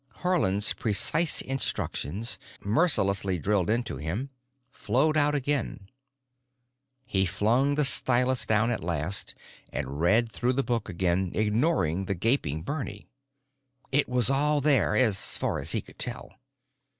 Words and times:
Haarland's 0.21 0.73
precise 0.73 1.41
instructions, 1.41 2.39
mercilessly 2.61 3.37
drilled 3.37 3.69
into 3.69 3.97
him, 3.97 4.31
flowed 4.71 5.15
out 5.15 5.35
again. 5.35 5.91
He 7.05 7.27
flung 7.27 7.75
the 7.75 7.85
stylus 7.85 8.47
down 8.47 8.71
at 8.71 8.83
last 8.83 9.35
and 9.71 9.99
read 9.99 10.31
through 10.31 10.53
the 10.53 10.63
book 10.63 10.89
again, 10.89 11.31
ignoring 11.35 12.05
the 12.05 12.15
gaping 12.15 12.63
Bernie. 12.63 13.09
It 13.91 14.09
was 14.09 14.31
all 14.31 14.59
there, 14.59 14.95
as 14.95 15.37
far 15.37 15.59
as 15.59 15.71
he 15.73 15.81
could 15.81 15.99
tell. 15.99 16.31